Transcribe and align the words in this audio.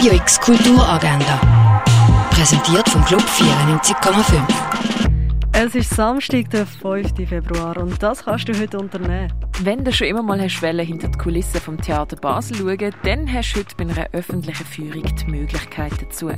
Radio 0.00 0.14
X 0.14 0.40
Kulturagenda. 0.40 1.38
Präsentiert 2.30 2.88
vom 2.88 3.04
Club 3.04 3.20
94,5. 3.20 4.42
Es 5.52 5.74
ist 5.74 5.90
Samstag, 5.90 6.48
der 6.48 6.64
5. 6.64 7.28
Februar 7.28 7.76
und 7.76 8.02
das 8.02 8.24
kannst 8.24 8.48
du 8.48 8.58
heute 8.58 8.78
unternehmen. 8.78 9.30
Wenn 9.62 9.84
du 9.84 9.92
schon 9.92 10.06
immer 10.06 10.22
mal 10.22 10.40
hast 10.40 10.60
hinter 10.60 11.08
die 11.08 11.18
Kulissen 11.18 11.60
vom 11.60 11.78
Theater 11.78 12.16
Basel 12.16 12.56
schauen, 12.56 12.94
dann 13.02 13.30
hast 13.30 13.52
du 13.52 13.58
heute 13.58 13.76
bei 13.76 13.84
einer 13.84 14.08
öffentlichen 14.12 14.64
Führung 14.64 15.04
die 15.04 15.30
Möglichkeit 15.30 15.92
dazu. 16.00 16.30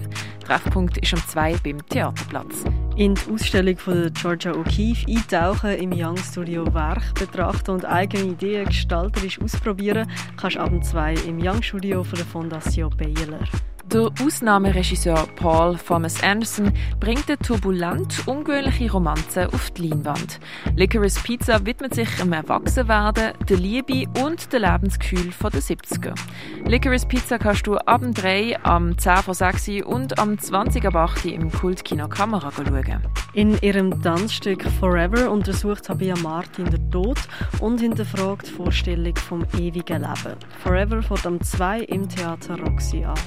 Treffpunkt 0.44 0.98
ist 0.98 1.12
um 1.12 1.20
2 1.24 1.58
beim 1.62 1.86
Theaterplatz. 1.86 2.64
In 2.95 3.14
die 3.14 3.32
Ausstellung 3.32 3.79
von 3.79 4.12
Georgia 4.12 4.52
O'Keeffe 4.52 5.08
eintauchen, 5.08 5.70
im 5.79 5.93
Young 5.95 6.18
Studio 6.18 6.66
Werk 6.75 7.14
betrachten 7.14 7.70
und 7.70 7.86
eigene 7.86 8.32
Ideen 8.32 8.66
gestalterisch 8.66 9.40
ausprobieren, 9.40 10.11
kannst 10.36 10.57
du 10.57 10.61
ab 10.61 10.84
2 10.84 11.14
im 11.26 11.39
Young 11.39 11.62
Studio 11.62 12.04
von 12.04 12.16
der 12.18 12.26
Fondation 12.26 12.94
Baylor. 12.94 13.40
Der 13.92 14.10
Ausnahmeregisseur 14.24 15.28
Paul 15.36 15.76
Thomas 15.76 16.22
Anderson 16.22 16.72
bringt 16.98 17.28
eine 17.28 17.36
turbulent 17.36 18.26
ungewöhnliche 18.26 18.90
Romanze 18.90 19.48
auf 19.52 19.70
die 19.72 19.88
Leinwand. 19.88 20.40
Licorice 20.76 21.20
Pizza 21.22 21.66
widmet 21.66 21.94
sich 21.94 22.08
dem 22.16 22.32
Erwachsenwerden, 22.32 23.32
der 23.46 23.56
Liebe 23.58 24.08
und 24.24 24.50
dem 24.50 24.62
Lebensgefühl 24.62 25.30
der 25.42 25.60
70er. 25.60 26.14
Licorice 26.64 27.06
Pizza 27.06 27.38
kannst 27.38 27.66
du 27.66 27.76
ab 27.76 28.00
3, 28.02 28.64
am 28.64 28.96
10 28.96 29.16
vor 29.18 29.34
6 29.34 29.68
und 29.84 30.18
am 30.18 30.38
20 30.38 30.86
ab 30.86 30.96
8 30.96 31.26
im 31.26 31.52
Kultkino 31.52 32.08
Kamera 32.08 32.50
schauen. 32.50 33.02
In 33.34 33.58
ihrem 33.60 34.00
Tanzstück 34.00 34.62
Forever 34.80 35.30
untersucht 35.30 35.84
Sabia 35.84 36.14
Martin 36.22 36.64
den 36.64 36.90
Tod 36.90 37.18
und 37.60 37.80
hinterfragt 37.80 38.46
die 38.46 38.52
Vorstellung 38.52 39.16
vom 39.16 39.44
ewigen 39.58 40.00
Leben. 40.00 40.36
Forever 40.62 41.02
fährt 41.02 41.27
am 41.27 41.38
2 41.42 41.80
im 41.80 42.08
Theater 42.08 42.58
Roxy 42.58 43.04
an. 43.04 43.18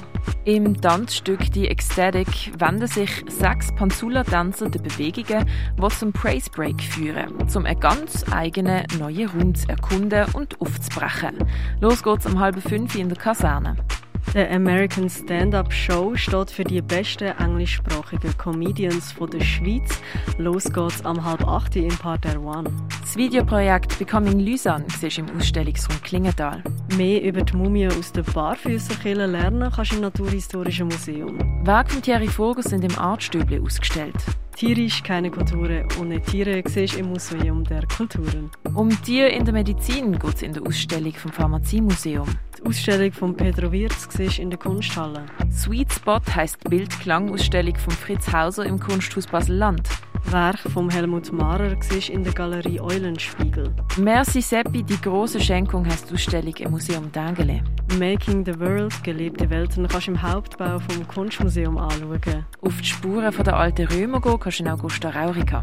Im 0.56 0.80
Tanzstück 0.80 1.52
Die 1.52 1.68
Ecstatic 1.68 2.50
wenden 2.58 2.86
sich 2.86 3.10
sechs 3.28 3.74
Panzula-Tänzer 3.74 4.70
den 4.70 4.82
Bewegungen, 4.82 5.44
die 5.76 5.88
zum 5.90 6.14
Praise 6.14 6.48
Break 6.48 6.82
führen, 6.82 7.34
um 7.54 7.66
einen 7.66 7.78
ganz 7.78 8.24
eigenen 8.32 8.86
neuen 8.98 9.28
Raum 9.28 9.54
zu 9.54 9.68
erkunden 9.68 10.24
und 10.32 10.58
aufzubrechen. 10.58 11.44
Los 11.82 12.02
geht's 12.02 12.24
um 12.24 12.40
halb 12.40 12.58
fünf 12.62 12.94
in 12.94 13.10
der 13.10 13.18
Kaserne. 13.18 13.76
Der 14.34 14.50
American 14.50 15.08
Stand-Up 15.08 15.72
Show 15.72 16.14
steht 16.14 16.50
für 16.50 16.64
die 16.64 16.82
besten 16.82 17.32
englischsprachigen 17.38 18.36
Comedians 18.36 19.12
von 19.12 19.30
der 19.30 19.40
Schweiz. 19.40 19.98
Los 20.36 20.64
geht's 20.64 21.04
am 21.04 21.24
halb 21.24 21.46
acht 21.46 21.74
im 21.76 21.88
Parterre 21.88 22.40
One. 22.40 22.70
Das 23.00 23.16
Videoprojekt 23.16 23.98
Becoming 23.98 24.40
Lysan 24.40 24.84
siehst 25.00 25.16
du 25.16 25.22
im 25.22 25.36
Ausstellungsraum 25.38 26.02
Klingenthal. 26.02 26.62
Mehr 26.96 27.22
über 27.22 27.42
die 27.42 27.56
Mumie 27.56 27.88
aus 27.88 28.12
der 28.12 28.22
Barfüsserkille 28.22 29.26
lernen 29.26 29.70
kannst 29.74 29.92
du 29.92 29.96
im 29.96 30.02
Naturhistorischen 30.02 30.88
Museum. 30.88 31.38
Werke 31.64 31.92
von 31.92 32.02
Thierry 32.02 32.28
Vogel 32.28 32.62
sind 32.62 32.84
im 32.84 32.98
Artstübli 32.98 33.60
ausgestellt. 33.60 34.16
Tierisch 34.56 35.02
keine 35.02 35.30
Kulturen 35.30 35.86
ohne 36.00 36.20
Tiere 36.20 36.62
siehst 36.66 36.94
du 36.94 37.00
im 37.00 37.10
Museum 37.10 37.62
der 37.64 37.86
Kulturen. 37.86 38.50
Um 38.74 38.90
Tiere 39.02 39.28
in 39.28 39.44
der 39.44 39.52
Medizin 39.52 40.18
geht 40.18 40.34
es 40.34 40.42
in 40.42 40.54
der 40.54 40.62
Ausstellung 40.62 41.12
vom 41.12 41.30
Pharmaziemuseum. 41.30 42.26
Ausstellung 42.66 43.12
von 43.12 43.36
Pedro 43.36 43.70
Wirz 43.70 44.08
in 44.38 44.50
der 44.50 44.58
Kunsthalle. 44.58 45.26
Sweet 45.52 45.92
Spot 45.92 46.20
heisst 46.34 46.58
die 46.64 46.68
Bild-Klang-Ausstellung 46.68 47.76
von 47.76 47.92
Fritz 47.92 48.32
Hauser 48.32 48.66
im 48.66 48.80
Kunsthaus 48.80 49.28
Basel-Land. 49.28 49.88
Werk 50.24 50.58
von 50.58 50.90
Helmut 50.90 51.32
Mahrer 51.32 51.76
in 52.10 52.24
der 52.24 52.32
Galerie 52.32 52.80
Eulenspiegel. 52.80 53.72
Merci 53.98 54.40
Seppi, 54.40 54.82
die 54.82 55.00
große 55.00 55.40
Schenkung 55.40 55.84
die 55.84 56.14
Ausstellung 56.14 56.56
im 56.56 56.72
Museum 56.72 57.12
Dengele. 57.12 57.62
Making 58.00 58.44
the 58.44 58.58
World, 58.58 58.92
gelebte 59.04 59.48
Welten, 59.48 59.86
kannst 59.86 60.08
du 60.08 60.10
im 60.10 60.20
Hauptbau 60.20 60.80
vom 60.80 61.06
Kunstmuseum 61.06 61.78
anschauen. 61.78 62.46
Auf 62.62 62.80
die 62.80 62.84
Spuren 62.84 63.30
von 63.30 63.44
der 63.44 63.56
alten 63.56 63.86
Römer 63.86 64.20
gehen 64.20 64.40
kannst 64.40 64.58
du 64.58 64.64
in 64.64 64.70
Augusta 64.70 65.10
Raurica. 65.10 65.62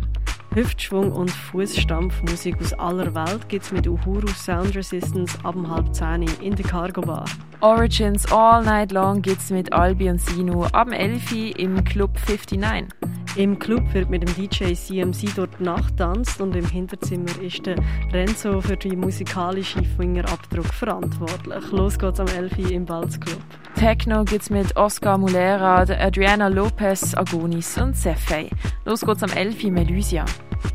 Hüftschwung 0.56 1.12
und 1.12 1.32
Fußstampfmusik 1.32 2.60
aus 2.62 2.74
aller 2.74 3.16
Welt 3.16 3.50
gibt 3.50 3.66
es 3.66 3.72
mit 3.72 3.88
Uhuru 3.88 4.28
Sound 4.28 4.76
Resistance 4.76 5.36
ab 5.44 5.56
um 5.56 5.68
halb 5.68 5.96
zehn 5.96 6.24
in 6.42 6.56
der 6.56 6.66
Cargo 6.66 7.02
Bar. 7.02 7.26
Origins 7.62 8.32
All 8.32 8.64
Night 8.64 8.92
Long 8.92 9.22
gibt 9.22 9.40
es 9.40 9.50
mit 9.50 9.74
Albi 9.74 10.10
und 10.10 10.22
Sino 10.22 10.66
ab 10.66 10.92
11 10.92 11.32
Uhr 11.32 11.60
im 11.60 11.84
Club 11.84 12.12
59. 12.28 12.88
Im 13.36 13.58
Club 13.58 13.82
wird 13.94 14.12
mit 14.12 14.22
dem 14.22 14.36
DJ 14.36 14.76
CMC 14.76 15.34
dort 15.36 15.60
nachtanzt 15.60 16.40
und 16.40 16.56
im 16.56 16.68
Hinterzimmer 16.68 17.42
ist 17.42 17.66
der 17.66 17.78
Renzo 18.12 18.62
für 18.62 18.78
die 18.78 18.96
musikalische 18.96 19.84
Fingerabdruck 19.84 20.68
verantwortlich. 20.68 21.72
Los 21.72 21.98
geht's 21.98 22.20
am 22.20 22.28
11 22.28 22.60
Uhr 22.60 22.72
im 22.72 22.86
Balz 22.86 23.20
Club. 23.20 23.42
Techno 23.76 24.24
gibt's 24.24 24.52
mit 24.52 24.76
Oscar 24.76 25.18
Mulera, 25.18 25.80
Adriana 25.80 26.48
Lopez, 26.48 27.16
Agonis 27.16 27.76
und 27.80 27.98
Sefei. 27.98 28.52
Los 28.86 29.02
geht's 29.02 29.24
am 29.24 29.32
11 29.32 29.64
Uhr 29.64 29.72
Melusia. 29.72 30.26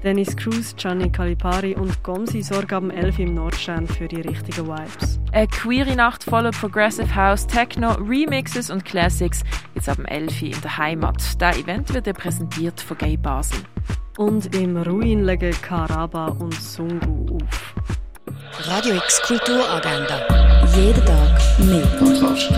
Dennis 0.03 0.37
Cruz, 0.37 0.75
Gianni 0.77 1.11
Calipari 1.11 1.75
und 1.75 2.03
Gomsi 2.03 2.43
sorgen 2.43 2.75
am 2.75 2.91
11 2.91 3.19
Uhr 3.19 3.25
im 3.27 3.35
Nordstern 3.35 3.87
für 3.87 4.09
die 4.09 4.21
richtigen 4.21 4.67
Vibes. 4.67 5.19
Eine 5.33 5.47
queere 5.49 5.95
Nacht 5.97 6.25
voller 6.25 6.51
Progressive 6.51 7.15
House, 7.15 7.47
Techno, 7.47 7.93
Remixes 7.93 8.71
und 8.71 8.85
Classics 8.85 9.43
gibt's 9.75 9.89
ab 9.89 9.97
dem 9.97 10.07
11 10.07 10.43
Uhr 10.43 10.49
in 10.49 10.61
der 10.61 10.79
Heimat. 10.79 11.41
Das 11.41 11.59
Event 11.59 11.93
wird 11.93 12.13
präsentiert 12.17 12.81
von 12.81 12.99
Gay 12.99 13.17
Basel. 13.17 13.61
Und 14.17 14.55
im 14.55 14.77
Ruin 14.77 15.25
legen 15.25 15.55
Karaba 15.63 16.27
und 16.27 16.55
Sungu 16.55 17.37
auf. 17.37 17.75
Radio 18.67 18.97
X 18.97 19.23
Kulturagenda. 19.23 20.27
Jeden 20.75 21.05
Tag 21.05 21.41
mehr. 21.61 21.87
Kontrast. 21.99 22.53